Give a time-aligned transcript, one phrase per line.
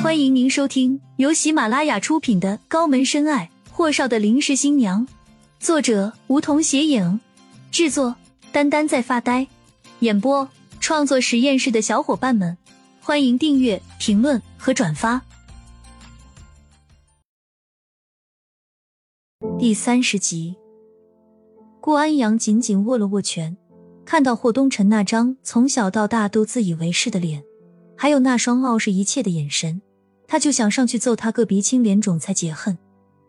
[0.00, 5.04] 欢迎您收听由喜马拉雅出品的《高门深爱：霍少的临时新娘》，
[5.58, 7.20] 作者梧桐斜影，
[7.72, 8.14] 制作
[8.52, 9.48] 丹丹在发呆，
[9.98, 10.48] 演播
[10.78, 12.56] 创作实验室的小伙伴们，
[13.00, 15.20] 欢迎订阅、评论和转发。
[19.58, 20.54] 第三十集，
[21.80, 23.56] 顾安阳紧紧握了握拳，
[24.04, 27.42] 看到霍东辰那张从小到大都自以为是的脸，
[27.96, 29.82] 还有那双傲视一切的眼神。
[30.28, 32.76] 他就想上去揍他个鼻青脸肿才解恨，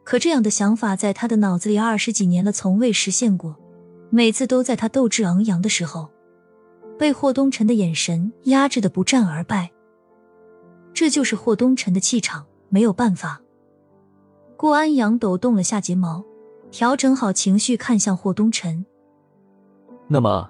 [0.04, 3.56] 可这样的想法在他的脑子里二十几年了，从未实现过。
[4.10, 6.10] 每次都在他斗志昂扬的时候，
[6.98, 9.72] 被霍东辰的眼神压制的不战而败。
[10.94, 13.40] 这就是霍东辰的气场，没有办法。
[14.58, 16.26] 顾安阳抖动了下睫毛，
[16.70, 18.86] 调整好情绪，看向霍东辰。
[20.10, 20.50] 那么，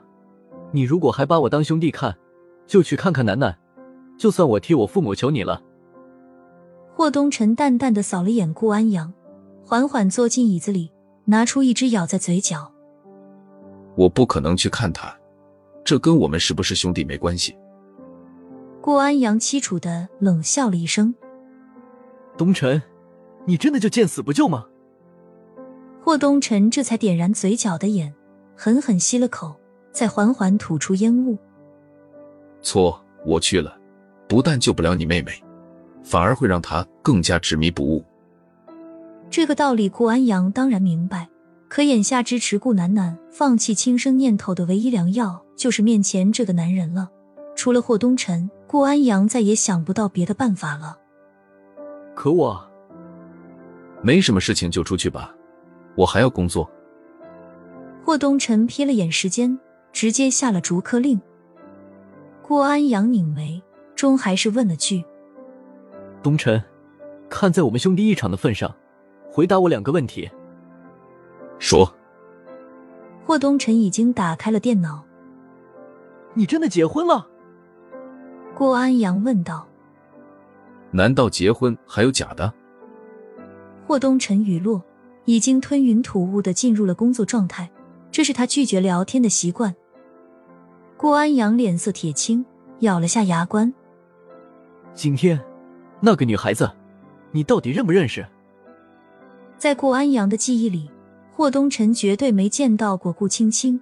[0.72, 2.18] 你如果还把我当兄弟看，
[2.66, 3.56] 就去看看楠楠，
[4.18, 5.62] 就算我替我父母求你了。
[7.00, 9.14] 霍东辰淡淡的扫了眼顾安阳，
[9.64, 10.92] 缓缓坐进椅子里，
[11.24, 12.74] 拿出一只咬在嘴角。
[13.96, 15.18] 我不可能去看他，
[15.86, 17.58] 这跟我们是不是兄弟没关系。
[18.82, 21.16] 顾安阳凄楚的冷笑了一声
[22.38, 22.82] ：“东辰，
[23.46, 24.66] 你真的就见死不救吗？”
[26.04, 28.14] 霍东辰这才点燃嘴角的烟，
[28.58, 29.56] 狠狠吸了口，
[29.94, 31.38] 再缓缓吐出烟雾。
[32.62, 33.80] 错，我去了，
[34.28, 35.32] 不但救不了你妹妹。
[36.04, 38.04] 反而会让他更加执迷不悟。
[39.30, 41.30] 这个道理，顾安阳当然明白。
[41.68, 47.08] 可眼下支持顾楠楠放弃轻生念头的唯一良药，就是面前这个男人了。
[47.56, 50.98] 除了霍东辰，顾安阳再也想不到别的办法了。
[52.16, 52.60] 可我
[54.02, 55.32] 没什么事情，就出去吧，
[55.96, 56.68] 我还要工作。
[58.04, 59.60] 霍东辰瞥了眼时间，
[59.94, 61.22] 直接下了逐客令。
[62.42, 63.62] 顾安阳拧眉，
[63.96, 65.06] 终还是问了句。
[66.22, 66.62] 东辰，
[67.30, 68.74] 看在我们兄弟一场的份上，
[69.32, 70.30] 回答我两个问题。
[71.60, 71.94] 说。
[73.26, 75.04] 霍东辰已经打开了电脑。
[76.34, 77.28] 你真的结婚了？
[78.56, 79.68] 郭安阳问道。
[80.92, 82.52] 难道结婚还有假的？
[83.86, 84.84] 霍东辰语落，
[85.26, 87.70] 已经吞云吐雾的进入了工作状态，
[88.12, 89.76] 这是他拒绝聊天的习惯。
[90.98, 92.44] 郭安阳脸色铁青，
[92.80, 93.72] 咬了下牙关。
[94.94, 95.40] 今天。
[96.02, 96.72] 那个女孩子，
[97.32, 98.26] 你到底认不认识？
[99.58, 100.90] 在顾安阳的记忆里，
[101.32, 103.80] 霍东辰绝对没见到过顾青青。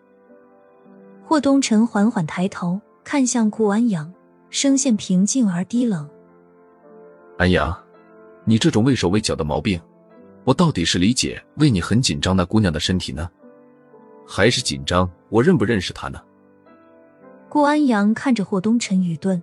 [1.23, 4.11] 霍东辰缓缓抬头看向顾安阳，
[4.50, 6.09] 声线平静而低冷
[7.38, 7.78] ：“安阳，
[8.45, 9.79] 你这种畏手畏脚的毛病，
[10.44, 13.29] 我到底是理解为你很紧张那姑娘的身体呢，
[14.25, 16.19] 还是紧张我认不认识她呢？”
[17.49, 19.41] 顾安阳看着霍东辰，语顿。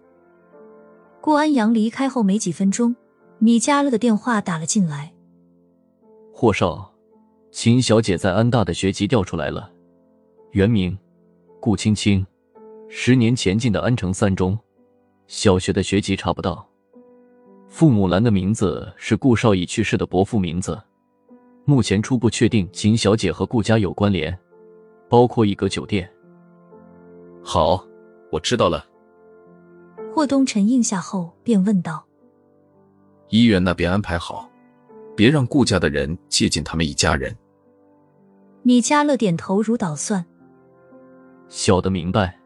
[1.24, 2.94] 顾安阳离开后没几分钟，
[3.38, 5.14] 米加勒的电话打了进来。
[6.30, 6.92] 霍少，
[7.50, 9.72] 秦小姐在安大的学籍调出来了，
[10.50, 10.94] 原名
[11.60, 12.26] 顾青青，
[12.90, 14.58] 十年前进的安城三中，
[15.26, 16.68] 小学的学籍查不到。
[17.68, 20.78] 父母栏的名字是顾少已去世的伯父名字。
[21.64, 24.38] 目前初步确定秦小姐和顾家有关联，
[25.08, 26.06] 包括一个酒店。
[27.42, 27.82] 好，
[28.30, 28.84] 我知道了。
[30.14, 32.06] 霍东辰应下后，便问道
[33.30, 34.48] ：“医院那边安排好，
[35.16, 37.36] 别让顾家的人接近他们一家人。”
[38.62, 40.24] 米迦勒点头如捣蒜
[41.50, 42.38] ：“小的明白。”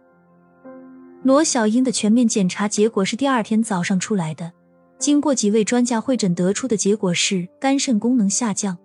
[1.22, 4.50] 罗小英的全面检查结果是第二天早上出来的，
[4.98, 8.78] 经过几位专家会诊得出的结果是肝肾功能下降，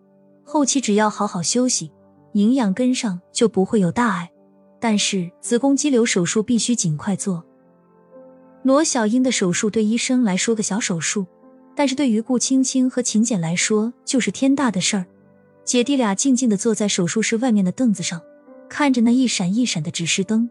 [0.43, 1.89] 后期只要好好休息，
[2.33, 4.29] 营养跟上就不会有大碍。
[4.81, 7.45] 但是子宫肌瘤手术必须尽快做。
[8.63, 11.25] 罗小英的手术对医生来说个小手术，
[11.75, 15.05] 但是对于顾青青和秦简来说就是天大的事儿。
[15.65, 18.21] 姐弟俩静静的坐在手术室外面的凳子上，
[18.69, 20.49] 看着那一闪一闪的指示灯。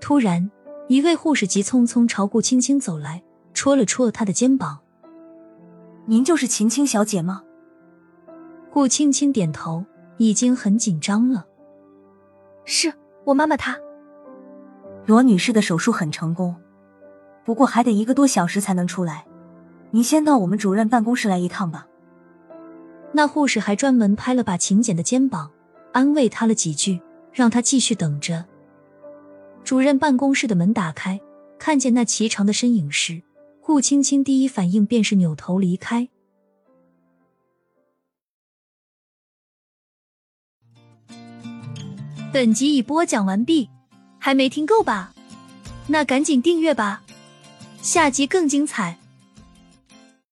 [0.00, 0.50] 突然，
[0.88, 4.78] 一位护士急匆匆朝顾青青走来，戳了戳她的肩膀
[6.06, 7.42] ：“您就是秦青小姐吗？”
[8.72, 9.84] 顾青青点头，
[10.16, 11.46] 已经很紧张了。
[12.64, 12.92] “是
[13.24, 13.78] 我妈妈，她。”
[15.04, 16.56] 罗女士的手术很成功。
[17.46, 19.24] 不过还得一个多小时才能出来，
[19.92, 21.86] 您先到我们主任办公室来一趟吧。
[23.12, 25.48] 那护士还专门拍了把秦简的肩膀，
[25.92, 27.00] 安慰他了几句，
[27.32, 28.44] 让他继续等着。
[29.62, 31.20] 主任办公室的门打开，
[31.56, 33.22] 看见那颀长的身影时，
[33.62, 36.08] 顾青青第一反应便是扭头离开。
[42.32, 43.70] 本集已播讲完毕，
[44.18, 45.14] 还没听够吧？
[45.86, 47.04] 那赶紧订阅吧。
[47.86, 48.98] 下集更精彩。